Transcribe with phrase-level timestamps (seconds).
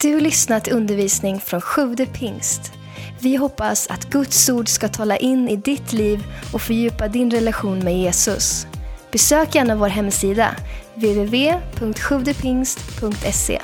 [0.00, 2.72] Du lyssnat till undervisning från Sjude pingst.
[3.20, 7.78] Vi hoppas att Guds ord ska tala in i ditt liv och fördjupa din relation
[7.78, 8.66] med Jesus.
[9.12, 10.56] Besök gärna vår hemsida,
[10.94, 13.62] www.sjuvdepingst.se.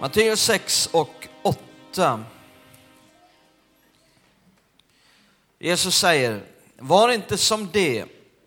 [0.00, 2.24] Matteus 6 och 8.
[5.58, 6.40] Jesus säger,
[6.78, 8.04] var inte som det,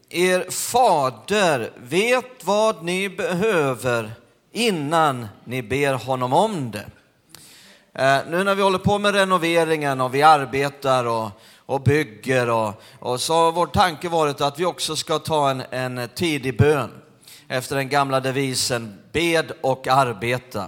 [0.10, 4.21] er fader vet vad ni behöver
[4.52, 6.86] innan ni ber honom om det.
[7.94, 12.82] Eh, nu när vi håller på med renoveringen och vi arbetar och, och bygger och,
[13.00, 16.92] och så har vår tanke varit att vi också ska ta en, en tidig bön
[17.48, 20.66] efter den gamla devisen bed och arbeta.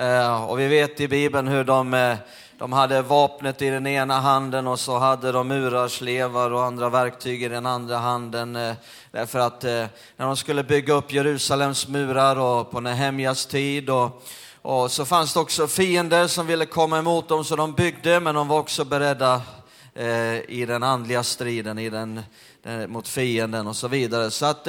[0.00, 2.16] Eh, och vi vet i Bibeln hur de, eh,
[2.58, 7.42] de hade vapnet i den ena handen och så hade de murarslevar och andra verktyg
[7.42, 8.56] i den andra handen.
[8.56, 8.74] Eh,
[9.10, 9.86] därför att eh,
[10.16, 14.22] när de skulle bygga upp Jerusalems murar och på Nehemjas tid och,
[14.62, 18.34] och så fanns det också fiender som ville komma emot dem så de byggde men
[18.34, 19.42] de var också beredda
[19.94, 22.22] eh, i den andliga striden i den,
[22.88, 24.30] mot fienden och så vidare.
[24.30, 24.64] Så att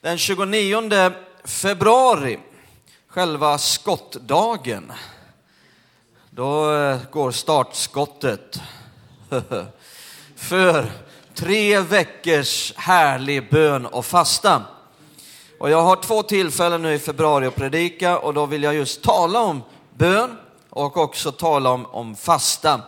[0.00, 1.12] den 29
[1.44, 2.38] februari
[3.08, 4.92] själva skottdagen,
[6.30, 8.60] då eh, går startskottet
[10.36, 10.86] för
[11.34, 14.62] tre veckors härlig bön och fasta.
[15.58, 19.02] Och jag har två tillfällen nu i februari att predika och då vill jag just
[19.02, 19.62] tala om
[19.94, 20.36] bön
[20.70, 22.80] och också tala om, om fasta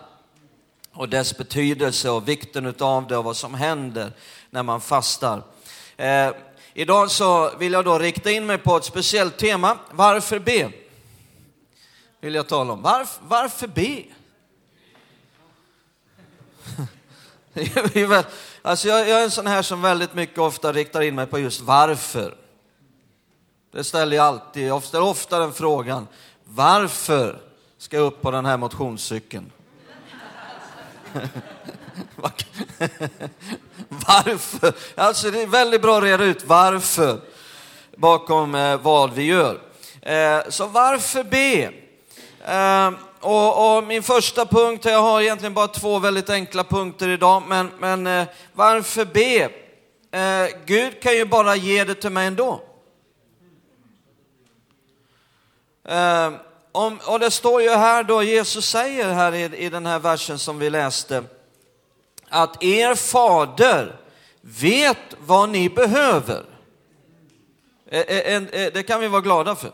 [0.94, 4.12] och dess betydelse och vikten av det och vad som händer
[4.50, 5.42] när man fastar.
[5.96, 6.30] Eh,
[6.74, 9.78] Idag så vill jag då rikta in mig på ett speciellt tema.
[9.90, 10.70] Varför be?
[12.22, 12.82] Vill jag tala om.
[12.82, 14.02] Varf, varför be?
[18.62, 21.38] alltså jag, jag är en sån här som väldigt mycket ofta riktar in mig på
[21.38, 22.34] just varför.
[23.72, 24.66] Det ställer jag alltid.
[24.66, 26.08] Jag ställer ofta den frågan.
[26.44, 27.40] Varför
[27.78, 29.52] ska jag upp på den här motionscykeln?
[33.88, 34.72] varför?
[34.94, 37.20] Alltså det är väldigt bra att reda ut varför
[37.96, 39.60] bakom eh, vad vi gör.
[40.00, 41.81] Eh, så varför be?
[42.46, 47.42] Eh, och, och, min första punkt, jag har egentligen bara två väldigt enkla punkter idag,
[47.48, 49.50] men, men eh, varför be?
[50.18, 52.60] Eh, Gud kan ju bara ge det till mig ändå.
[55.84, 56.32] Eh,
[56.72, 60.38] om, och det står ju här då, Jesus säger här i, i den här versen
[60.38, 61.24] som vi läste,
[62.28, 63.96] att er fader
[64.40, 66.44] vet vad ni behöver.
[67.90, 69.72] Eh, eh, eh, det kan vi vara glada för.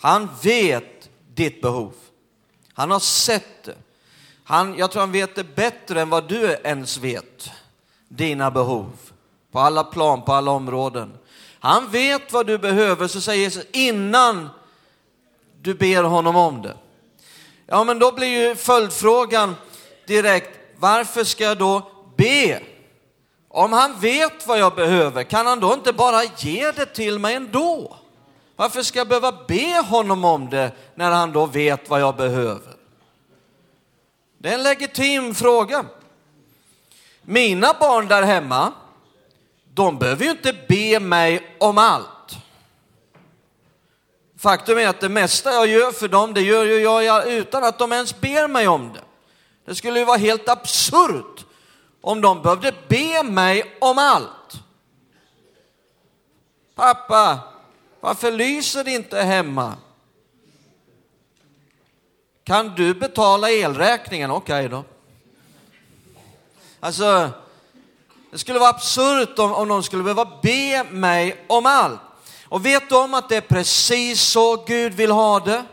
[0.00, 0.97] Han vet
[1.38, 1.92] ditt behov.
[2.72, 3.76] Han har sett det.
[4.44, 7.50] Han, jag tror han vet det bättre än vad du ens vet.
[8.08, 8.92] Dina behov.
[9.52, 11.12] På alla plan, på alla områden.
[11.60, 14.48] Han vet vad du behöver, så säger Jesus innan
[15.62, 16.76] du ber honom om det.
[17.66, 19.54] Ja, men då blir ju följdfrågan
[20.06, 22.60] direkt, varför ska jag då be?
[23.48, 27.34] Om han vet vad jag behöver, kan han då inte bara ge det till mig
[27.34, 27.96] ändå?
[28.58, 32.74] Varför ska jag behöva be honom om det när han då vet vad jag behöver?
[34.38, 35.84] Det är en legitim fråga.
[37.22, 38.72] Mina barn där hemma,
[39.74, 42.36] de behöver ju inte be mig om allt.
[44.38, 47.78] Faktum är att det mesta jag gör för dem, det gör ju jag utan att
[47.78, 49.04] de ens ber mig om det.
[49.64, 51.44] Det skulle ju vara helt absurt
[52.00, 54.60] om de behövde be mig om allt.
[56.74, 57.38] Pappa,
[58.00, 59.76] varför lyser det inte hemma?
[62.44, 64.30] Kan du betala elräkningen?
[64.30, 64.84] Okej okay då.
[66.80, 67.30] Alltså,
[68.30, 72.00] det skulle vara absurt om, om någon skulle behöva be mig om allt.
[72.44, 75.64] Och vet du om att det är precis så Gud vill ha det?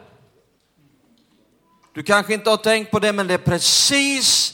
[1.93, 4.53] Du kanske inte har tänkt på det, men det är precis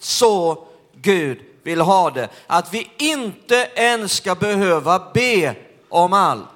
[0.00, 2.28] så Gud vill ha det.
[2.46, 5.54] Att vi inte ens ska behöva be
[5.88, 6.48] om allt.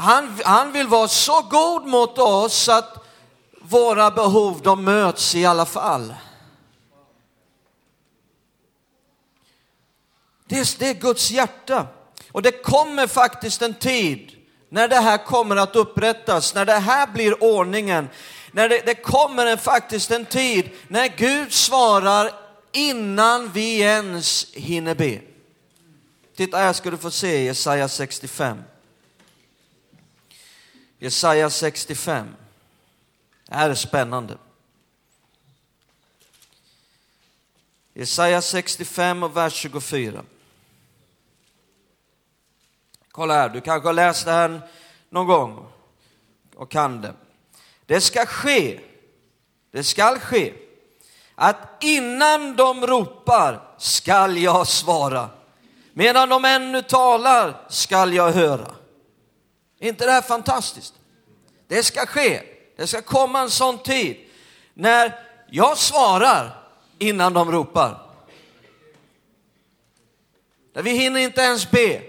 [0.00, 3.06] Han, han vill vara så god mot oss att
[3.62, 6.14] våra behov de möts i alla fall.
[10.46, 11.86] Det är, det är Guds hjärta.
[12.32, 14.32] Och det kommer faktiskt en tid
[14.68, 18.08] när det här kommer att upprättas, när det här blir ordningen,
[18.52, 22.30] när det, det kommer en, faktiskt en tid när Gud svarar
[22.72, 25.20] innan vi ens hinner be.
[26.36, 28.62] Titta här ska du få se Jesaja 65.
[31.02, 32.28] Jesaja 65.
[33.46, 34.38] Det här är spännande.
[37.94, 40.24] Jesaja 65 och vers 24.
[43.10, 44.60] Kolla här, du kanske har läst det här
[45.08, 45.66] någon gång
[46.54, 47.14] och kan det.
[47.86, 48.80] Det ska ske,
[49.70, 50.54] det skall ske,
[51.34, 55.30] att innan de ropar skall jag svara.
[55.92, 58.79] Medan de ännu talar skall jag höra.
[59.80, 60.94] Är inte det här fantastiskt?
[61.68, 62.42] Det ska ske.
[62.76, 64.16] Det ska komma en sån tid
[64.74, 66.64] när jag svarar
[66.98, 68.00] innan de ropar.
[70.72, 72.02] Där vi hinner inte ens be.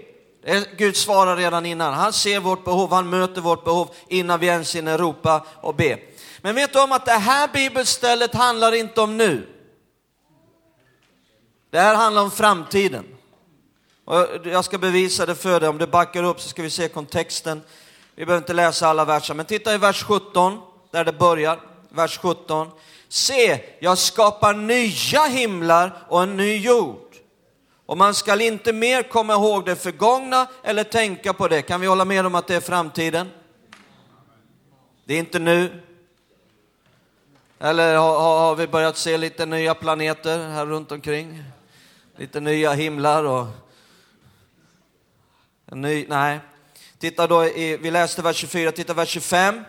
[0.44, 1.94] Eh, Gud svarar redan innan.
[1.94, 5.98] Han ser vårt behov, han möter vårt behov innan vi ens hinner ropa och be.
[6.40, 9.48] Men vet du om att det här bibelstället handlar inte om nu.
[11.70, 13.11] Det här handlar om framtiden.
[14.44, 15.68] Jag ska bevisa det för dig.
[15.68, 17.62] Om du backar upp så ska vi se kontexten.
[18.14, 20.60] Vi behöver inte läsa alla verser, men titta i vers 17,
[20.90, 21.60] där det börjar.
[21.88, 22.70] Vers 17.
[23.08, 27.14] Se, jag skapar nya himlar och en ny jord.
[27.86, 31.62] Och man skall inte mer komma ihåg det förgångna eller tänka på det.
[31.62, 33.30] Kan vi hålla med om att det är framtiden?
[35.04, 35.82] Det är inte nu.
[37.58, 41.44] Eller har, har vi börjat se lite nya planeter här runt omkring?
[42.16, 43.46] Lite nya himlar och
[45.80, 46.40] ny, nej.
[46.98, 49.64] Titta då, i, vi läste vers 24, titta vers 25.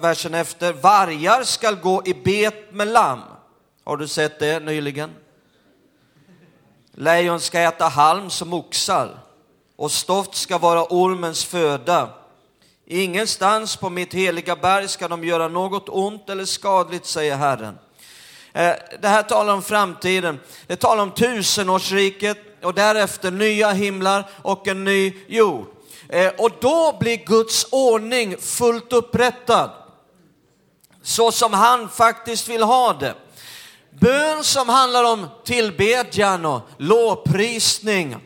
[0.00, 3.20] Versen efter, vargar skall gå i bet med lamm.
[3.84, 5.10] Har du sett det nyligen?
[6.92, 9.18] Lejon ska äta halm som oxar
[9.76, 12.10] och stoft ska vara ormens föda.
[12.86, 17.78] Ingenstans på mitt heliga berg ska de göra något ont eller skadligt, säger Herren.
[18.52, 20.40] Eh, det här talar om framtiden.
[20.66, 25.66] Det talar om tusenårsriket och därefter nya himlar och en ny jord.
[26.08, 29.70] Eh, och då blir Guds ordning fullt upprättad.
[31.02, 33.14] Så som han faktiskt vill ha det.
[33.90, 38.16] Bön som handlar om tillbedjan och lovprisning.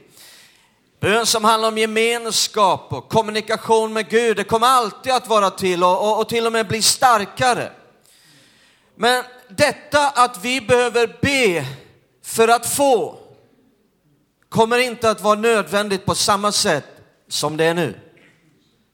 [1.00, 5.84] Bön som handlar om gemenskap och kommunikation med Gud, det kommer alltid att vara till
[5.84, 7.72] och, och, och till och med bli starkare.
[8.94, 11.66] Men detta att vi behöver be
[12.24, 13.18] för att få
[14.48, 16.84] kommer inte att vara nödvändigt på samma sätt
[17.28, 18.00] som det är nu.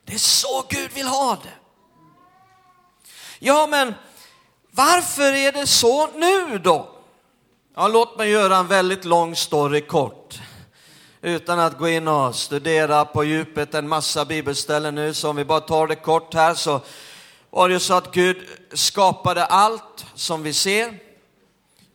[0.06, 1.52] Det är så Gud vill ha det.
[3.38, 3.94] Ja, men
[4.70, 6.90] varför är det så nu då?
[7.76, 10.40] Ja, låt mig göra en väldigt lång story kort.
[11.22, 15.44] Utan att gå in och studera på djupet en massa bibelställen nu, så om vi
[15.44, 16.80] bara tar det kort här så
[17.50, 18.36] var det ju så att Gud
[18.72, 20.98] skapade allt som vi ser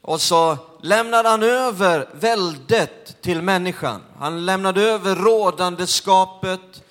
[0.01, 4.01] och så lämnade han över väldet till människan.
[4.19, 6.83] Han lämnade över rådandeskapet,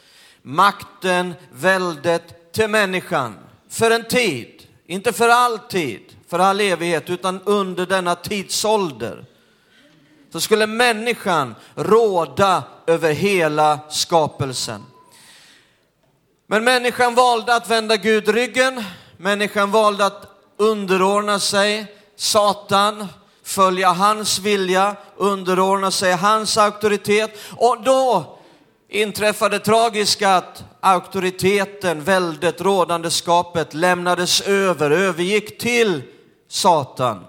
[0.42, 3.38] makten, väldet till människan
[3.68, 4.62] för en tid.
[4.86, 9.24] Inte för alltid, för all evighet, utan under denna tidsålder.
[10.32, 14.84] Så skulle människan råda över hela skapelsen.
[16.46, 18.84] Men människan valde att vända Gud ryggen.
[19.16, 20.26] Människan valde att
[20.56, 23.06] underordna sig Satan,
[23.44, 27.38] följa hans vilja, underordna sig hans auktoritet.
[27.56, 28.38] Och då
[28.88, 36.02] inträffade tragiska att auktoriteten, väldet, rådandeskapet lämnades över, övergick till
[36.48, 37.24] Satan.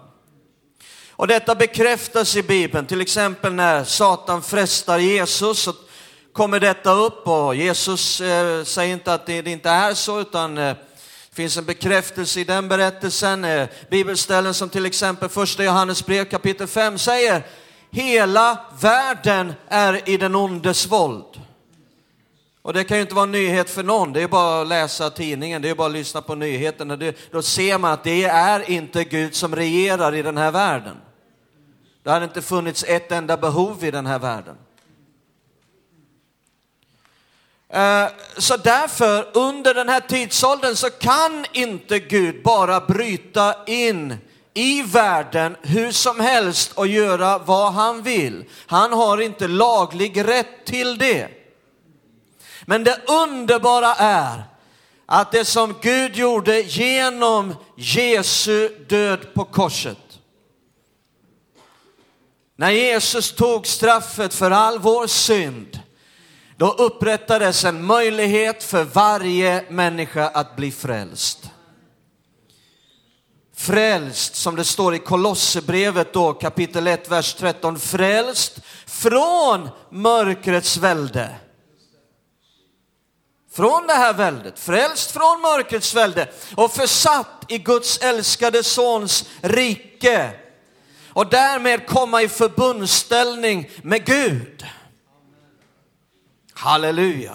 [1.12, 5.74] Och detta bekräftas i Bibeln, till exempel när Satan frestar Jesus så
[6.34, 10.58] kommer detta upp och Jesus eh, säger inte att det, det, inte är så utan
[10.58, 10.76] eh,
[11.40, 13.44] finns en bekräftelse i den berättelsen.
[13.46, 17.44] Eh, bibelställen som till exempel första Johannes brev kapitel 5 säger
[17.92, 21.42] hela världen är i den ondes våld.
[22.62, 25.10] Och det kan ju inte vara en nyhet för någon, det är bara att läsa
[25.10, 27.14] tidningen, det är bara att lyssna på nyheterna.
[27.32, 30.98] då ser man att det är inte Gud som regerar i den här världen.
[32.04, 34.56] Det har inte funnits ett enda behov i den här världen.
[34.56, 34.66] Eh,
[37.74, 38.08] Eh,
[38.38, 44.18] så därför, under den här tidsåldern så kan inte Gud bara bryta in
[44.54, 48.46] i världen hur som helst och göra vad han vill.
[48.66, 51.28] Han har inte laglig rätt till det.
[52.66, 54.44] Men det underbara är
[55.06, 59.98] att det som Gud gjorde genom Jesu död på korset.
[62.56, 65.80] När Jesus tog straffet för all vår synd,
[66.60, 71.50] då upprättades en möjlighet för varje människa att bli frälst.
[73.56, 81.36] Frälst, som det står i Kolosserbrevet då, kapitel 1, vers 13, frälst från mörkrets välde
[83.54, 90.32] från det här väldet, frälst från mörkrets välde och försatt i Guds älskade sons rike
[91.10, 94.66] och därmed komma i förbundsställning med Gud.
[96.60, 97.34] Halleluja.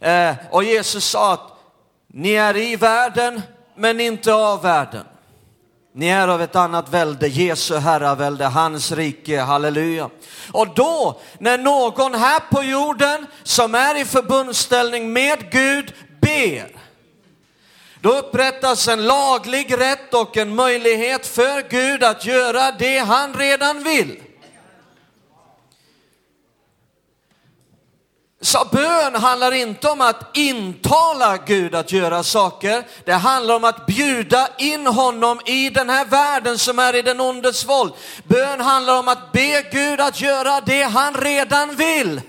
[0.00, 1.52] Eh, och Jesus sa att
[2.06, 3.42] ni är i världen,
[3.74, 5.04] men inte av världen.
[5.94, 10.10] Ni är av ett annat välde, Jesu herravälde, hans rike, halleluja.
[10.52, 16.70] Och då, när någon här på jorden som är i förbundsställning med Gud ber,
[18.00, 23.82] då upprättas en laglig rätt och en möjlighet för Gud att göra det han redan
[23.82, 24.22] vill.
[28.40, 32.86] Så bön handlar inte om att intala Gud att göra saker.
[33.04, 37.20] Det handlar om att bjuda in honom i den här världen som är i den
[37.20, 37.92] ondes våld.
[38.24, 42.20] Bön handlar om att be Gud att göra det han redan vill.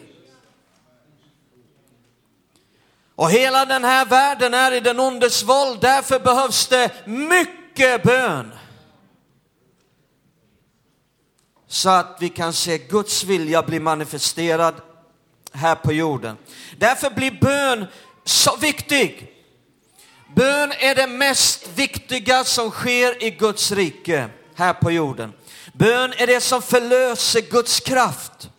[3.16, 8.52] Och hela den här världen är i den ondes våld, därför behövs det mycket bön.
[11.68, 14.76] Så att vi kan se Guds vilja bli manifesterad
[15.54, 16.38] här på jorden.
[16.78, 17.86] Därför blir bön
[18.26, 19.36] så viktig.
[20.36, 25.34] Bön är det mest viktiga som sker i Guds rike här på jorden.
[25.74, 28.50] Bön är det som förlöser Guds kraft.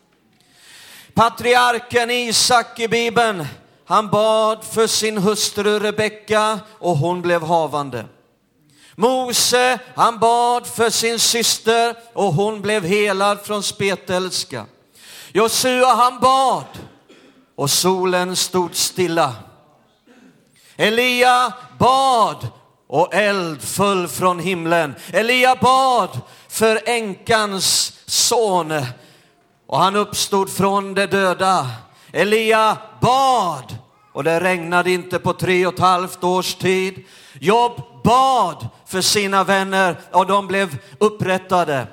[1.15, 3.47] Patriarken Isak i Bibeln,
[3.85, 8.05] han bad för sin hustru Rebecka och hon blev havande.
[8.95, 14.67] Mose, han bad för sin syster och hon blev helad från spetälska.
[15.33, 16.65] Josua han bad
[17.57, 19.35] och solen stod stilla.
[20.77, 22.49] Elia bad
[22.89, 24.95] och eld föll från himlen.
[25.13, 28.73] Elia bad för änkans son
[29.67, 31.67] och han uppstod från de döda.
[32.13, 33.77] Elia bad
[34.13, 37.05] och det regnade inte på tre och ett halvt års tid.
[37.41, 41.87] Jobb bad för sina vänner och de blev upprättade.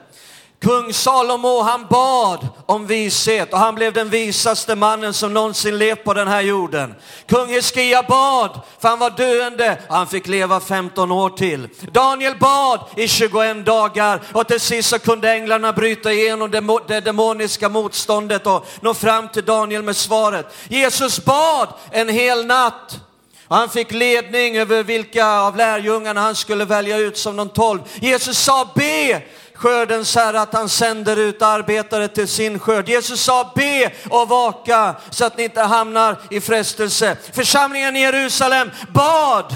[0.62, 6.04] Kung Salomo han bad om vishet och han blev den visaste mannen som någonsin levt
[6.04, 6.96] på den här jorden.
[7.26, 11.70] Kung Hiskia bad för han var döende och han fick leva 15 år till.
[11.92, 16.52] Daniel bad i 21 dagar och till sist så kunde änglarna bryta igenom
[16.88, 20.56] det demoniska motståndet och nå fram till Daniel med svaret.
[20.70, 23.00] Jesus bad en hel natt
[23.48, 27.80] och han fick ledning över vilka av lärjungarna han skulle välja ut som de tolv.
[28.02, 29.22] Jesus sa be
[29.58, 32.90] skördens herre att han sänder ut arbetare till sin skörd.
[32.90, 37.18] Jesus sa be och vaka så att ni inte hamnar i frestelse.
[37.34, 39.56] Församlingen i Jerusalem bad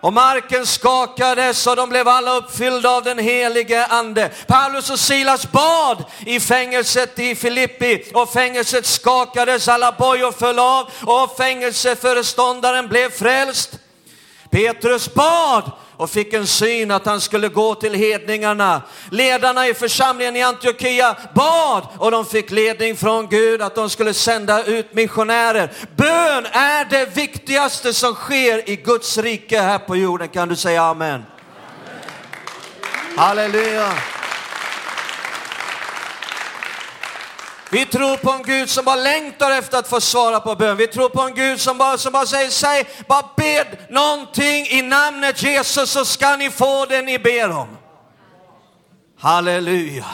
[0.00, 4.30] och marken skakades och de blev alla uppfyllda av den helige ande.
[4.46, 10.90] Paulus och Silas bad i fängelset i Filippi och fängelset skakades, alla bojor föll av
[11.04, 13.78] och fängelseföreståndaren blev frälst.
[14.50, 15.70] Petrus bad
[16.00, 18.82] och fick en syn att han skulle gå till hedningarna.
[19.10, 24.14] Ledarna i församlingen i Antiochia bad och de fick ledning från Gud att de skulle
[24.14, 25.72] sända ut missionärer.
[25.96, 30.28] Bön är det viktigaste som sker i Guds rike här på jorden.
[30.28, 31.10] Kan du säga amen?
[31.10, 31.24] amen.
[33.16, 33.92] Halleluja.
[37.72, 40.76] Vi tror på en Gud som bara längtar efter att få svara på bön.
[40.76, 44.82] Vi tror på en Gud som bara, som bara säger, säg, bara bed någonting i
[44.82, 47.68] namnet Jesus så ska ni få det ni ber om.
[49.18, 50.06] Halleluja.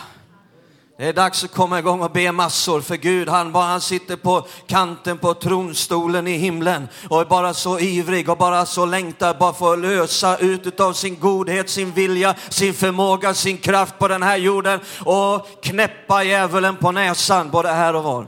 [0.98, 3.28] Det är dags att komma igång och be massor för Gud.
[3.28, 8.28] Han, bara, han sitter på kanten på tronstolen i himlen och är bara så ivrig
[8.28, 12.74] och bara så längtar bara för att lösa ut av sin godhet, sin vilja, sin
[12.74, 18.04] förmåga, sin kraft på den här jorden och knäppa djävulen på näsan både här och
[18.04, 18.26] var.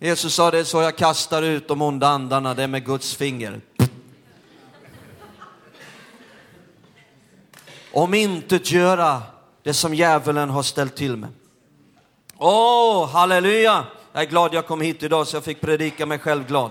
[0.00, 3.14] Jesus sa det är så jag kastar ut de onda andarna, det är med Guds
[3.14, 3.60] finger.
[7.92, 9.22] Om inte göra
[9.62, 11.30] det som djävulen har ställt till med.
[12.38, 13.86] Åh, oh, halleluja!
[14.12, 16.70] Jag är glad jag kom hit idag så jag fick predika mig själv glad.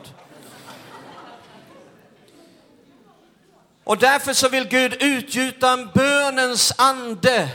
[3.84, 7.50] Och därför så vill Gud utgjuta en bönens ande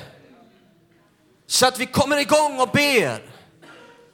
[1.47, 3.23] så att vi kommer igång och ber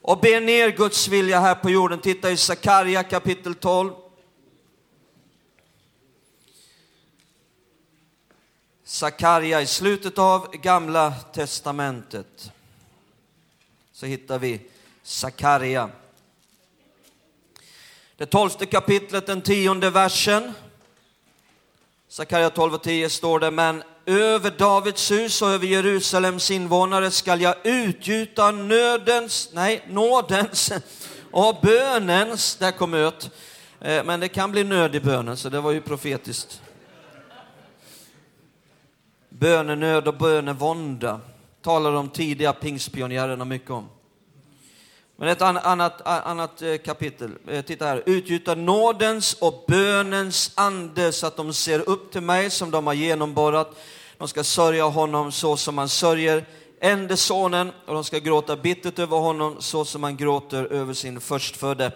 [0.03, 1.99] och ber ner Guds vilja här på jorden.
[1.99, 3.93] Titta i Sakarja kapitel 12.
[8.93, 12.53] Sakarja i slutet av gamla testamentet
[13.93, 14.61] så hittar vi
[15.03, 15.91] Sakarja.
[18.17, 20.53] Det tolfte kapitlet, den tionde versen.
[22.09, 27.41] Sakarja 12 och 10 står det, men över Davids hus och över Jerusalems invånare skall
[27.41, 30.73] jag utgjuta nödens, nej, nådens
[31.31, 33.31] och bönens, där kom öt,
[33.81, 36.61] eh, men det kan bli nöd i bönen, så det var ju profetiskt
[39.43, 41.21] bönenöd och bönevånda
[41.63, 43.89] talar de tidiga pingstpionjärerna mycket om.
[45.17, 47.31] Men ett annat, annat eh, kapitel.
[47.49, 48.03] Eh, titta här.
[48.07, 52.95] Utgjuta nådens och bönens ande så att de ser upp till mig som de har
[52.95, 53.77] genomborrat.
[54.19, 56.45] De ska sörja honom så som man sörjer
[56.81, 61.21] ende sonen och de ska gråta bittert över honom så som man gråter över sin
[61.21, 61.93] förstfödde.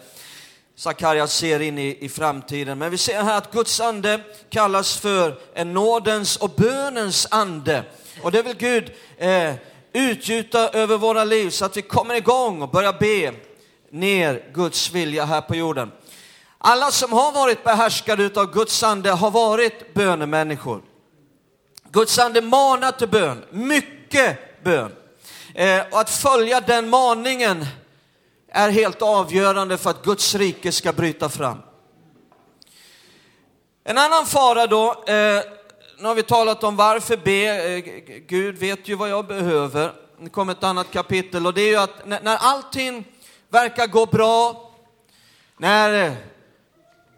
[0.79, 2.79] Sakarja ser in i, i framtiden.
[2.79, 7.85] Men vi ser här att Guds ande kallas för en nådens och bönens ande.
[8.23, 9.55] Och det vill Gud eh,
[9.93, 13.35] utgjuta över våra liv så att vi kommer igång och börjar be
[13.91, 15.93] ner Guds vilja här på jorden.
[16.59, 20.83] Alla som har varit behärskade av Guds ande har varit bönemänniskor.
[21.91, 24.93] Guds ande manar till bön, mycket bön.
[25.55, 27.67] Eh, och att följa den maningen
[28.57, 31.59] är helt avgörande för att Guds rike ska bryta fram.
[33.85, 35.43] En annan fara då, eh,
[35.99, 37.85] nu har vi talat om varför be, eh,
[38.27, 39.93] Gud vet ju vad jag behöver.
[40.21, 43.05] Det kommer ett annat kapitel och det är ju att när, när allting
[43.49, 44.71] verkar gå bra,
[45.59, 46.13] när eh,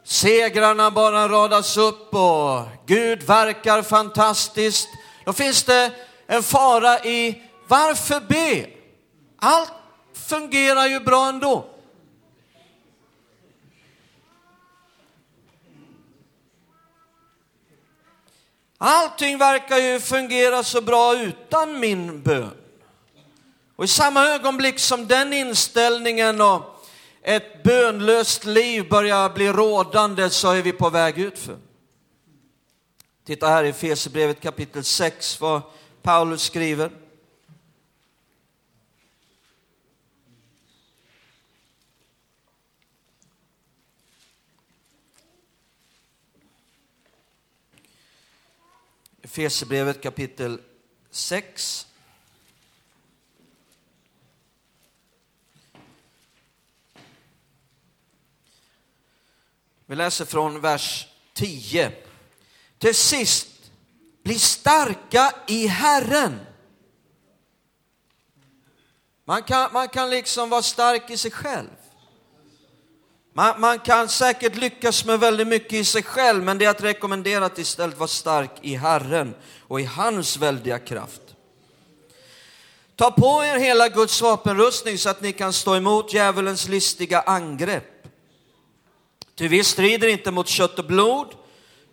[0.04, 4.88] segrarna bara radas upp och Gud verkar fantastiskt,
[5.24, 5.92] då finns det
[6.26, 8.66] en fara i varför be?
[9.40, 9.72] Allt
[10.28, 11.66] fungerar ju bra ändå.
[18.78, 22.50] Allting verkar ju fungera så bra utan min bön.
[23.76, 26.84] Och i samma ögonblick som den inställningen och
[27.22, 31.56] ett bönlöst liv börjar bli rådande så är vi på väg utför.
[33.26, 35.62] Titta här i Fesebrevet kapitel 6 vad
[36.02, 36.90] Paulus skriver.
[49.38, 50.60] Efesierbrevet kapitel
[51.10, 51.86] 6.
[59.86, 61.92] Vi läser från vers 10.
[62.78, 63.48] Till sist,
[64.22, 66.40] bli starka i Herren.
[69.24, 71.77] Man kan, man kan liksom vara stark i sig själv.
[73.38, 76.82] Man, man, kan säkert lyckas med väldigt mycket i sig själv, men det är att
[76.82, 81.20] rekommendera att istället vara stark i Herren och i hans väldiga kraft.
[82.96, 88.06] Ta på er hela Guds vapenrustning så att ni kan stå emot djävulens listiga angrepp.
[89.34, 91.28] Ty vi strider inte mot kött och blod,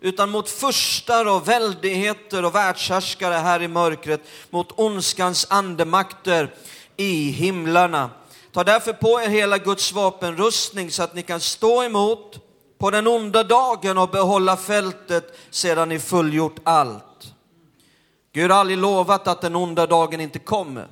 [0.00, 6.54] utan mot furstar och väldigheter och världshärskare här i mörkret, mot ondskans andemakter
[6.96, 8.10] i himlarna.
[8.56, 12.38] Ta därför på er hela Guds vapenrustning så att ni kan stå emot
[12.78, 17.34] på den onda dagen och behålla fältet sedan ni fullgjort allt.
[18.32, 20.88] Gud har aldrig lovat att den onda dagen inte kommer,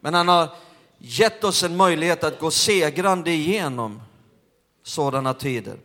[0.00, 0.48] men han har
[0.98, 4.02] gett oss en möjlighet att gå segrande igenom
[4.84, 5.76] sådana tider.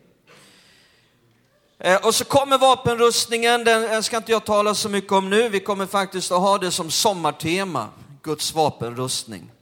[1.80, 5.60] Eh, och så kommer vapenrustningen, den ska inte jag tala så mycket om nu, vi
[5.60, 7.88] kommer faktiskt att ha det som sommartema,
[8.22, 9.53] Guds vapenrustning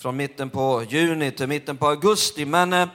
[0.00, 2.44] från mitten på juni till mitten på augusti.
[2.44, 2.88] Men eh,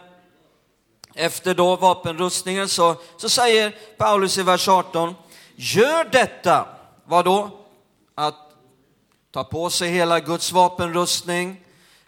[1.15, 5.15] efter då vapenrustningen så, så säger Paulus i vers 18,
[5.55, 6.67] gör detta,
[7.05, 7.49] vad då?
[8.15, 8.35] Att
[9.31, 11.61] ta på sig hela Guds vapenrustning,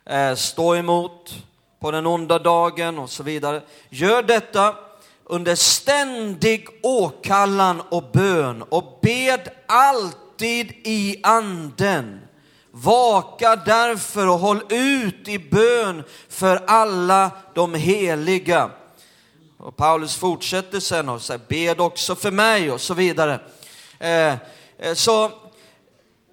[0.05, 1.35] eh, stå emot
[1.79, 3.61] på den onda dagen och så vidare.
[3.89, 4.75] Gör detta
[5.23, 12.24] under ständig åkallan och bön och bed alltid i anden
[12.77, 18.69] Vaka därför och håll ut i bön för alla de heliga.
[19.57, 23.39] Och Paulus fortsätter sen och säger bed också för mig och så vidare.
[23.99, 24.33] Eh,
[24.77, 25.31] eh, så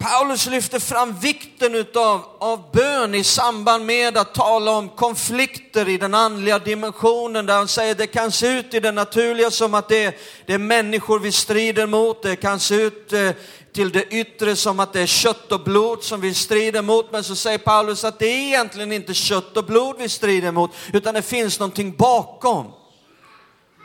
[0.03, 5.99] Paulus lyfter fram vikten utav, av bön i samband med att tala om konflikter i
[5.99, 9.89] den andliga dimensionen där han säger det kan se ut i det naturliga som att
[9.89, 10.15] det är,
[10.47, 13.31] det är människor vi strider mot, det kan se ut eh,
[13.73, 17.13] till det yttre som att det är kött och blod som vi strider mot.
[17.13, 20.71] Men så säger Paulus att det är egentligen inte kött och blod vi strider mot,
[20.93, 22.73] utan det finns någonting bakom.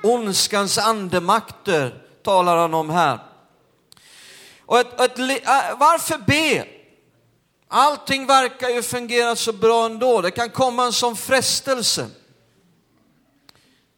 [0.03, 3.19] Ondskans andemakter talar han om här.
[4.65, 6.67] Och ett, ett, äh, varför be?
[7.67, 10.21] Allting verkar ju fungera så bra ändå.
[10.21, 12.09] Det kan komma en sån frestelse.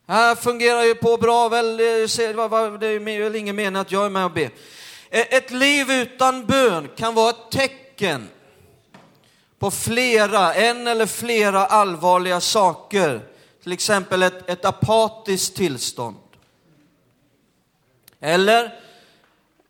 [0.08, 4.26] Här fungerar ju på bra, väl, det är väl ingen mening att jag är med
[4.26, 4.50] och ber.
[5.10, 8.30] Eh, ett liv utan bön kan vara ett tecken
[9.60, 13.22] på flera, en eller flera allvarliga saker.
[13.64, 16.18] Till exempel ett, ett apatiskt tillstånd.
[18.20, 18.80] Eller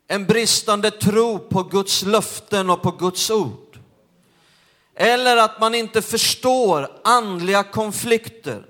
[0.08, 3.66] en bristande tro på Guds löften och på Guds ord.
[4.96, 8.66] eller att man inte förstår andliga konflikter.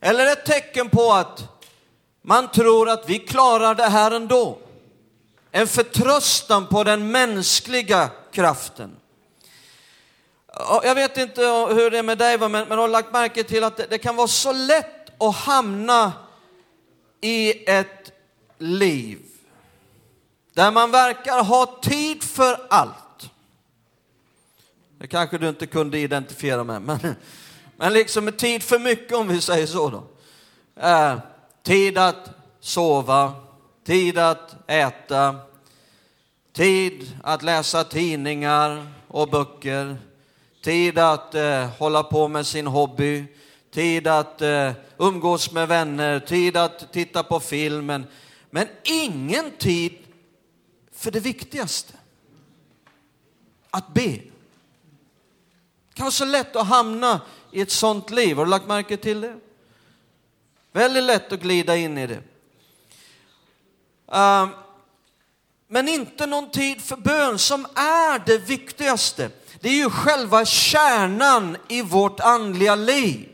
[0.00, 1.44] Eller ett tecken på att
[2.22, 4.58] man tror att vi klarar det här ändå.
[5.54, 8.96] En förtröstan på den mänskliga kraften.
[10.82, 11.40] Jag vet inte
[11.74, 14.28] hur det är med dig, men jag har lagt märke till att det kan vara
[14.28, 16.12] så lätt att hamna
[17.20, 18.12] i ett
[18.58, 19.18] liv
[20.54, 23.30] där man verkar ha tid för allt.
[24.98, 26.98] Det kanske du inte kunde identifiera med, men,
[27.76, 30.04] men liksom med tid för mycket om vi säger så då.
[30.82, 31.18] Eh,
[31.62, 33.32] tid att sova,
[33.84, 35.36] tid att äta,
[36.52, 39.96] tid att läsa tidningar och böcker,
[40.62, 43.24] tid att eh, hålla på med sin hobby,
[43.70, 48.06] tid att eh, umgås med vänner, tid att titta på filmen.
[48.50, 49.98] Men ingen tid
[50.92, 51.94] för det viktigaste,
[53.70, 54.08] att be.
[55.88, 58.36] Det kan vara så lätt att hamna i ett sånt liv.
[58.36, 59.38] Har du lagt märke till det?
[60.72, 62.22] Väldigt lätt att glida in i det.
[64.12, 64.48] Ehm,
[65.68, 69.30] men inte någon tid för bön som är det viktigaste.
[69.60, 73.28] Det är ju själva kärnan i vårt andliga liv.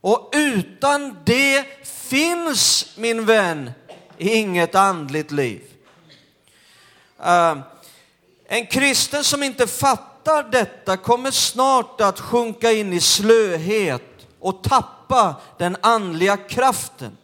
[0.00, 3.70] Och utan det finns, min vän,
[4.18, 5.62] inget andligt liv.
[7.20, 7.58] Uh,
[8.48, 15.34] en kristen som inte fattar detta kommer snart att sjunka in i slöhet och tappa
[15.58, 17.16] den andliga kraften.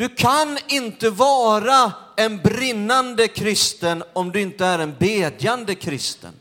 [0.00, 6.32] Du kan inte vara en brinnande kristen om du inte är en bedjande kristen.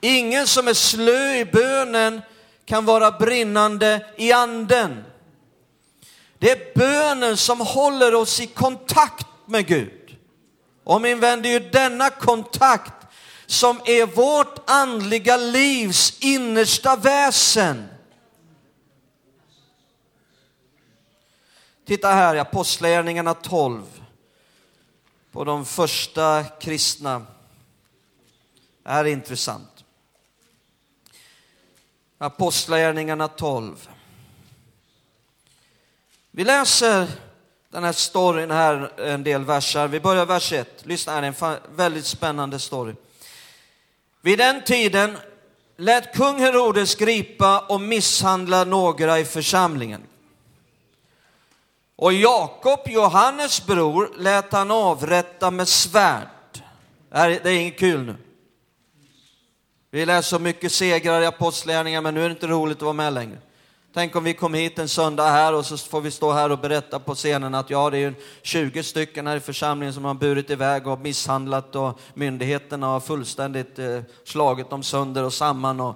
[0.00, 2.22] Ingen som är slö i bönen
[2.64, 5.04] kan vara brinnande i anden.
[6.38, 10.16] Det är bönen som håller oss i kontakt med Gud.
[10.84, 13.06] Och min vän, det är ju denna kontakt
[13.46, 17.88] som är vårt andliga livs innersta väsen.
[21.86, 23.82] Titta här i Apostlagärningarna 12
[25.32, 27.26] på de första kristna.
[28.82, 29.84] Det här är intressant.
[32.18, 33.88] Apostlagärningarna 12.
[36.30, 37.08] Vi läser
[37.68, 39.88] den här storyn här, en del verser.
[39.88, 40.86] Vi börjar vers 1.
[40.86, 42.94] Lyssna här, det är en väldigt spännande story.
[44.20, 45.18] Vid den tiden
[45.76, 50.02] lät kung Herodes gripa och misshandla några i församlingen.
[51.96, 56.28] Och Jakob, Johannes bror, lät han avrätta med svärd.
[57.10, 58.16] Det, här, det är inget kul nu.
[59.90, 62.92] Vi läser så mycket segrar i apostlagärningarna, men nu är det inte roligt att vara
[62.92, 63.38] med längre.
[63.94, 66.58] Tänk om vi kom hit en söndag här och så får vi stå här och
[66.58, 70.50] berätta på scenen att ja, det är 20 stycken här i församlingen som har burit
[70.50, 75.80] iväg och misshandlat och myndigheterna har fullständigt eh, slagit dem sönder och samman.
[75.80, 75.94] Och,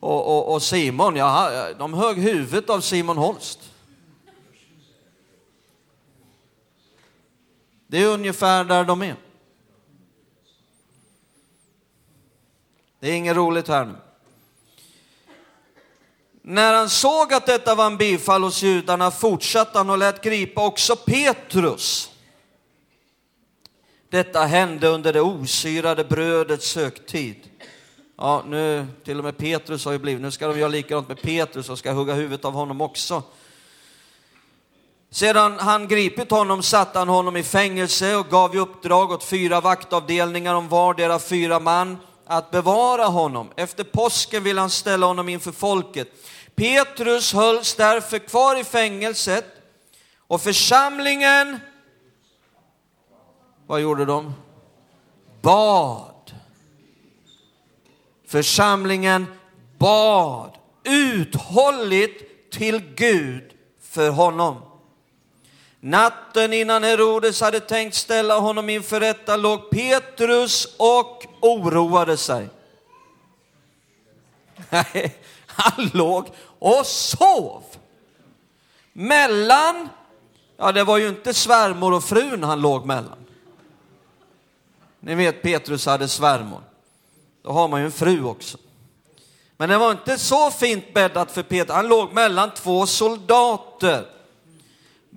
[0.00, 3.58] och, och, och Simon, ja, de högg huvudet av Simon Holst.
[7.94, 9.16] Det är ungefär där de är.
[13.00, 13.94] Det är inget roligt här nu.
[16.42, 20.66] När han såg att detta var en bifall hos judarna fortsatte han och lät gripa
[20.66, 22.10] också Petrus.
[24.08, 27.50] Detta hände under det osyrade brödets högtid.
[28.16, 31.22] Ja, nu till och med Petrus har ju blivit, nu ska de göra likadant med
[31.22, 33.22] Petrus och ska hugga huvudet av honom också.
[35.14, 39.60] Sedan han gripit honom satte han honom i fängelse och gav i uppdrag åt fyra
[39.60, 43.50] vaktavdelningar om vardera fyra man att bevara honom.
[43.56, 46.08] Efter påsken ville han ställa honom inför folket.
[46.54, 49.44] Petrus hölls därför kvar i fängelset
[50.26, 51.60] och församlingen,
[53.66, 54.34] vad gjorde de?
[55.42, 56.32] Bad.
[58.28, 59.26] Församlingen
[59.78, 64.73] bad uthålligt till Gud för honom.
[65.86, 72.48] Natten innan Herodes hade tänkt ställa honom inför rätta låg Petrus och oroade sig.
[74.70, 75.16] Nej,
[75.46, 77.62] han låg och sov.
[78.92, 79.88] Mellan,
[80.56, 83.26] ja det var ju inte svärmor och frun han låg mellan.
[85.00, 86.62] Ni vet Petrus hade svärmor.
[87.42, 88.58] Då har man ju en fru också.
[89.56, 91.74] Men det var inte så fint bäddat för Petrus.
[91.74, 94.13] Han låg mellan två soldater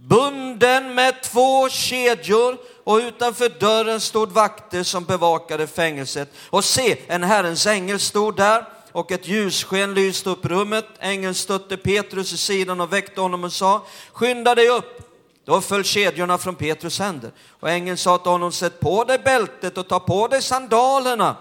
[0.05, 6.33] bunden med två kedjor och utanför dörren stod vakter som bevakade fängelset.
[6.49, 10.85] Och se, en Herrens ängel stod där och ett ljussken lyste upp rummet.
[10.99, 15.07] Ängeln stötte Petrus i sidan och väckte honom och sa, skynda dig upp.
[15.45, 19.77] Då föll kedjorna från Petrus händer och ängeln sa till honom, sätt på dig bältet
[19.77, 21.35] och ta på dig sandalerna.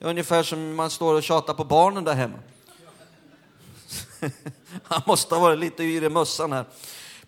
[0.00, 2.38] Ungefär som man står och tjatar på barnen där hemma.
[4.82, 6.64] Han måste ha varit lite yr i mössan här.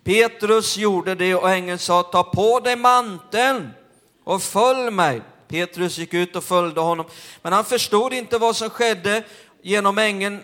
[0.04, 3.70] Petrus gjorde det och ängeln sa, ta på dig manteln
[4.24, 5.22] och följ mig.
[5.48, 7.06] Petrus gick ut och följde honom,
[7.42, 9.24] men han förstod inte vad som skedde
[9.62, 10.40] genom ängeln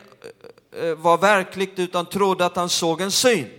[0.73, 3.51] eh, eh, var verkligt, utan trodde att han såg en syn.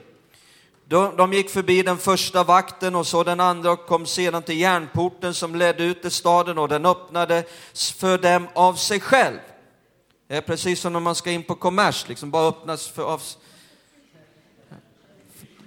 [0.90, 5.34] De, gick förbi den första vakten och så den andra och kom sedan till järnporten
[5.34, 7.46] som ledde ut till staden och den öppnades
[7.92, 9.38] för dem av sig själv.
[10.28, 13.22] Det är precis som när man ska in på kommers, liksom bara öppnas för av,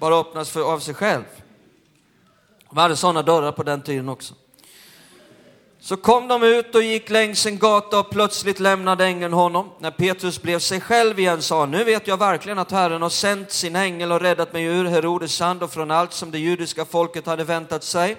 [0.00, 1.24] bara öppnas för av sig själv.
[2.68, 4.34] De hade sådana dörrar på den tiden också.
[5.80, 9.70] Så kom de ut och gick längs en gata och plötsligt lämnade ängeln honom.
[9.78, 13.52] När Petrus blev sig själv igen sa nu vet jag verkligen att Herren har sänt
[13.52, 17.26] sin ängel och räddat mig ur Herodes hand och från allt som det judiska folket
[17.26, 18.16] hade väntat sig.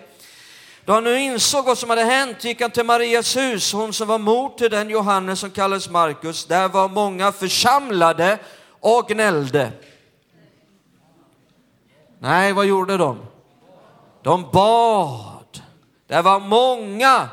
[0.86, 4.08] Då han nu insåg vad som hade hänt gick han till Marias hus, hon som
[4.08, 6.46] var mor till den Johannes som kallades Markus.
[6.46, 8.40] Där var många församlade
[8.80, 9.72] och gnällde.
[12.22, 13.18] Nej, vad gjorde de?
[14.22, 15.62] De bad.
[16.08, 17.30] Det var många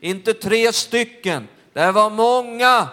[0.00, 1.48] inte tre stycken.
[1.72, 2.88] Det var många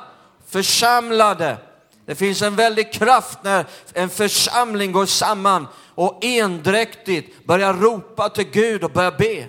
[0.48, 1.58] församlade.
[2.06, 8.50] Det finns en väldig kraft när en församling går samman och endräktigt börjar ropa till
[8.52, 9.48] Gud och börjar be.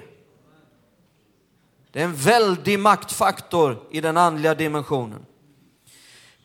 [1.93, 5.27] Det är en väldig maktfaktor i den andliga dimensionen.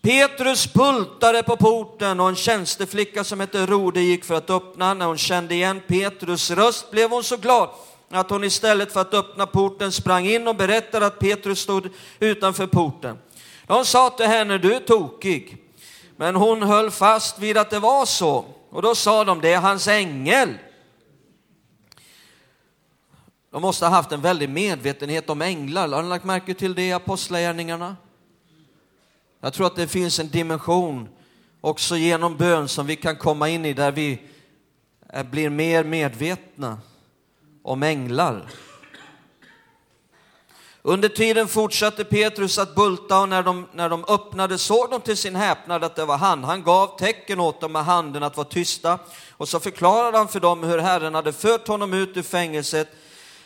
[0.01, 4.93] Petrus bultade på porten och en tjänsteflicka som hette Rode gick för att öppna.
[4.93, 7.69] När hon kände igen Petrus röst blev hon så glad
[8.09, 12.67] att hon istället för att öppna porten sprang in och berättade att Petrus stod utanför
[12.67, 13.17] porten.
[13.67, 15.57] De sa till henne, du är tokig.
[16.15, 18.45] Men hon höll fast vid att det var så.
[18.69, 20.57] Och då sa de, det är hans ängel.
[23.51, 25.88] De måste ha haft en väldig medvetenhet om änglar.
[25.88, 27.95] Har ni lagt märke till det i Apostlagärningarna?
[29.41, 31.10] Jag tror att det finns en dimension
[31.62, 34.21] också genom bön som vi kan komma in i där vi
[35.32, 36.78] blir mer medvetna
[37.63, 38.49] om änglar.
[40.82, 45.17] Under tiden fortsatte Petrus att bulta och när de, när de öppnade såg de till
[45.17, 46.43] sin häpnad att det var han.
[46.43, 48.99] Han gav tecken åt dem med handen att vara tysta
[49.32, 52.88] och så förklarade han för dem hur Herren hade fört honom ut ur fängelset.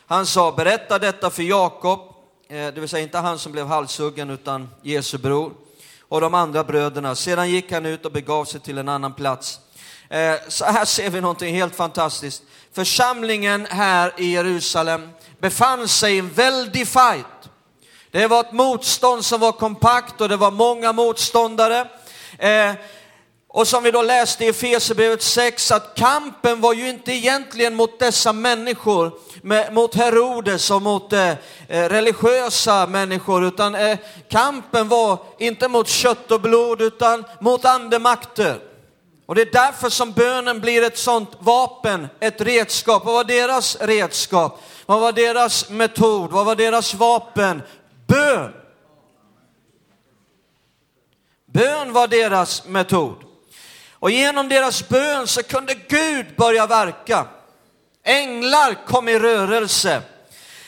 [0.05, 1.99] Han sa, berätta detta för Jakob,
[2.47, 5.51] eh, det vill säga inte han som blev halshuggen utan Jesu bror
[6.13, 7.15] och de andra bröderna.
[7.15, 9.59] Sedan gick han ut och begav sig till en annan plats.
[10.09, 16.19] Eh, så här ser vi någonting helt fantastiskt församlingen här i Jerusalem befann sig i
[16.19, 17.49] en väldig fight.
[18.11, 21.87] Det var ett motstånd som var kompakt och det var många motståndare.
[22.37, 22.71] Eh,
[23.55, 27.99] och som vi då läste i Efesierbrevet 6 att kampen var ju inte egentligen mot
[27.99, 29.11] dessa människor,
[29.41, 31.35] med, mot Herodes och mot eh, eh
[31.89, 33.97] religiösa människor, utan eh,
[34.29, 38.59] kampen var inte mot kött och blod utan mot andemakter.
[39.25, 43.05] Och det är därför som bönen blir ett sånt vapen, ett redskap.
[43.05, 44.63] Vad var deras redskap?
[44.85, 46.31] Vad var deras metod?
[46.31, 47.61] Vad var deras vapen?
[48.07, 48.53] Bön.
[51.45, 53.32] Bön var deras metod.
[54.03, 57.27] Och genom deras bön så kunde Gud börja verka.
[58.03, 60.01] Änglar kom i rörelse.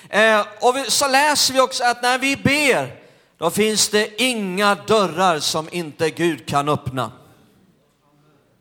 [0.09, 2.95] Eh, och så läser vi också att när vi ber,
[3.37, 7.11] då finns det inga dörrar som inte Gud kan öppna.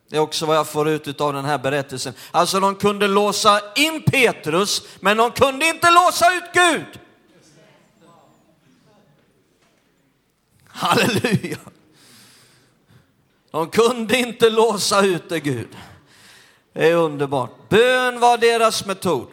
[0.09, 2.13] Det är också vad jag får ut av den här berättelsen.
[2.31, 6.99] Alltså de kunde låsa in Petrus, men de kunde inte låsa ut Gud.
[10.67, 11.57] Halleluja.
[13.55, 15.67] De kunde inte låsa ute Gud.
[16.73, 17.69] Det är underbart.
[17.69, 19.27] Bön var deras metod.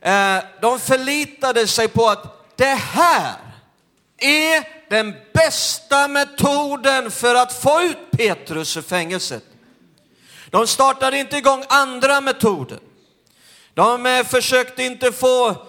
[0.00, 3.34] Eh, de förlitade sig på att det här
[4.18, 9.44] är den bästa metoden för att få ut Petrus ur fängelset.
[10.50, 12.78] De startade inte igång andra metoder.
[13.74, 15.66] De eh, försökte inte få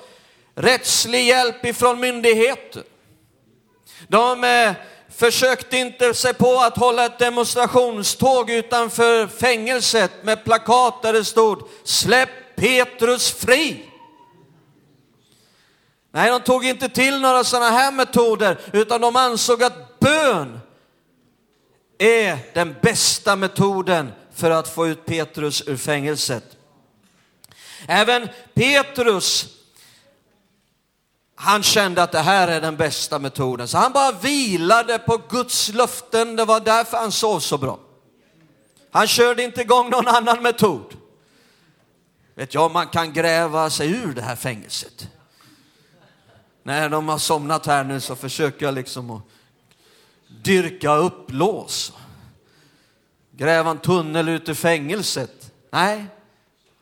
[0.56, 2.84] rättslig hjälp ifrån myndigheter.
[4.08, 4.74] De eh,
[5.10, 11.68] försökte inte sig på att hålla ett demonstrationståg utanför fängelset med plakat där det stod
[11.84, 13.84] släpp Petrus fri.
[16.12, 20.60] Nej, de tog inte till några sådana här metoder, utan de ansåg att bön
[21.98, 26.44] är den bästa metoden för att få ut Petrus ur fängelset.
[27.88, 29.46] Även Petrus,
[31.40, 35.70] han kände att det här är den bästa metoden, så han bara vilade på Guds
[35.70, 36.36] löften.
[36.36, 37.80] Det var därför han sov så bra.
[38.92, 40.94] Han körde inte igång någon annan metod.
[42.36, 45.08] Vet jag, man kan gräva sig ur det här fängelset.
[46.64, 49.22] när de har somnat här nu så försöker jag liksom att
[50.44, 51.94] dyrka upp lås.
[53.32, 55.52] Gräva en tunnel ut ur fängelset.
[55.72, 56.06] Nej,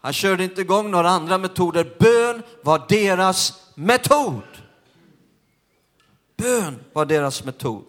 [0.01, 1.95] han körde inte igång några andra metoder.
[1.99, 4.43] Bön var deras metod.
[6.37, 7.85] Bön var deras metod.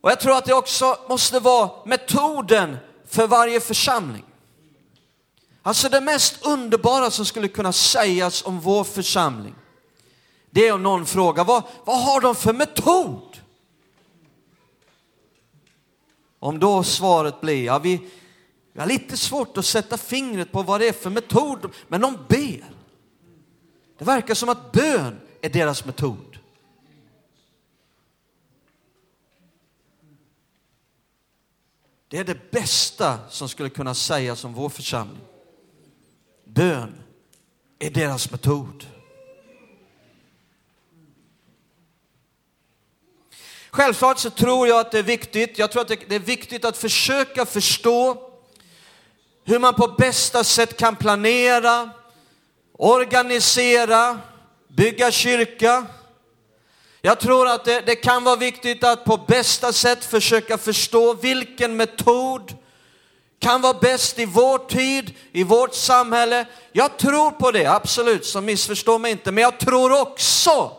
[0.00, 4.24] Och jag tror att det också måste vara metoden för varje församling.
[5.62, 9.54] Alltså det mest underbara som skulle kunna sägas om vår församling,
[10.50, 13.38] det är om någon frågar, vad, vad har de för metod?
[16.38, 18.10] Om då svaret blir, ja vi,
[18.72, 22.18] vi har lite svårt att sätta fingret på vad det är för metod, men de
[22.28, 22.79] ber.
[24.00, 26.38] Det verkar som att bön är deras metod.
[32.08, 35.22] Det är det bästa som skulle kunna sägas om vår församling.
[36.44, 37.02] Bön
[37.78, 38.86] är deras metod.
[43.70, 46.76] Självklart så tror jag att det är viktigt, jag tror att det är viktigt att
[46.76, 48.30] försöka förstå
[49.44, 51.90] hur man på bästa sätt kan planera,
[52.80, 54.18] organisera,
[54.68, 55.86] bygga kyrka.
[57.02, 61.76] Jag tror att det, det, kan vara viktigt att på bästa sätt försöka förstå vilken
[61.76, 62.56] metod
[63.38, 66.46] kan vara bäst i vår tid, i vårt samhälle.
[66.72, 69.32] Jag tror på det, absolut, så missförstå mig inte.
[69.32, 70.72] Men jag tror också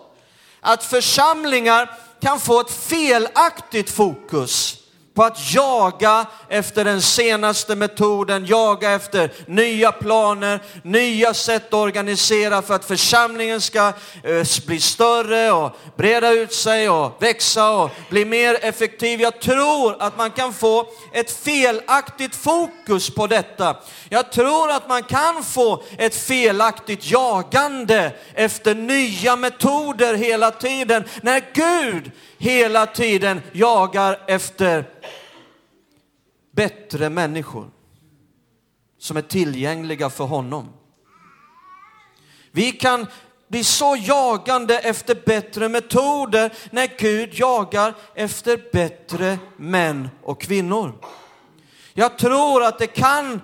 [0.62, 4.81] att församlingar kan få ett felaktigt fokus
[5.14, 12.62] på att jaga efter den senaste metoden, jaga efter nya planer, nya sätt att organisera
[12.62, 13.88] för att församlingen ska
[14.24, 19.22] eh, bli större och breda ut sig och växa och bli mer effektiv.
[19.22, 23.76] Jag tror att man kan få ett felaktigt fokus på detta.
[24.10, 31.42] Jag tror att man kan få ett felaktigt jagande efter nya metoder hela tiden när
[31.54, 34.86] Gud hela tiden jagar efter
[36.52, 37.72] bättre människor
[38.98, 40.74] som är tillgängliga för honom.
[42.52, 43.08] Vi kan
[43.48, 50.94] bli så jagande efter bättre metoder när Gud jagar efter bättre män och kvinnor.
[51.94, 53.42] Jag tror att det kan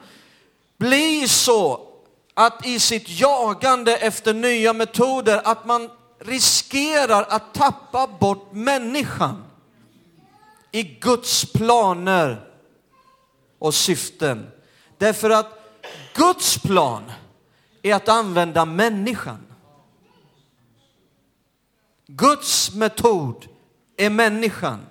[0.78, 1.88] bli så
[2.34, 9.44] att i sitt jagande efter nya metoder att man riskerar att tappa bort människan
[10.72, 12.52] i Guds planer
[13.60, 14.52] och syften.
[14.98, 15.80] Därför att
[16.14, 17.12] Guds plan
[17.82, 19.48] är att använda människan.
[22.08, 23.48] Guds metod
[23.98, 24.86] är människan.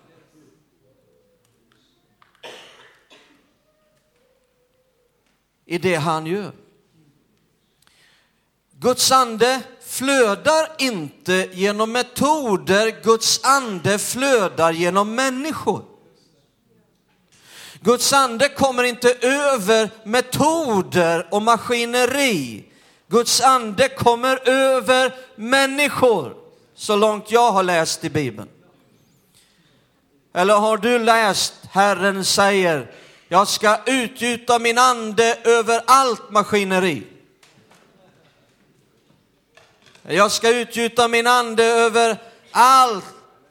[5.64, 6.52] I det han gör.
[8.70, 15.82] Guds ande flödar inte genom metoder, Guds ande flödar genom människor.
[17.80, 22.64] Guds ande kommer inte över metoder och maskineri.
[23.08, 26.34] Guds ande kommer över människor,
[26.74, 28.48] så långt jag har läst i Bibeln.
[30.34, 32.90] Eller har du läst Herren säger,
[33.28, 37.02] jag ska utgjuta min ande över allt maskineri.
[40.08, 42.18] Jag ska utgjuta min ande över
[42.50, 43.02] all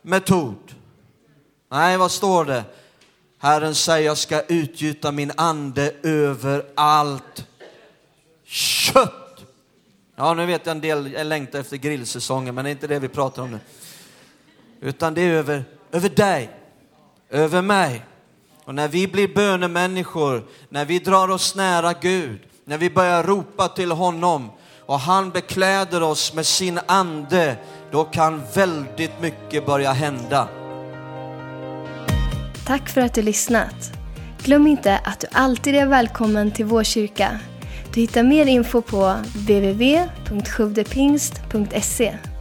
[0.02, 0.76] metod.
[1.72, 2.64] Nej, vad står det?
[3.40, 7.46] Herren säger, jag ska utgjuta min ande över allt
[8.46, 9.44] kött.
[10.16, 13.08] Ja, nu vet jag en del längtar efter grillsäsongen, men det är inte det vi
[13.08, 13.60] pratar om nu.
[14.82, 16.50] Utan det är över, över dig,
[17.30, 18.06] över mig.
[18.64, 23.68] Och när vi blir bönemänniskor, när vi drar oss nära Gud, när vi börjar ropa
[23.68, 24.52] till honom,
[24.86, 27.58] och han bekläder oss med sin ande,
[27.92, 30.48] då kan väldigt mycket börja hända.
[32.66, 33.92] Tack för att du lyssnat.
[34.44, 37.40] Glöm inte att du alltid är välkommen till vår kyrka.
[37.94, 42.35] Du hittar mer info på www.sjuvdepingst.se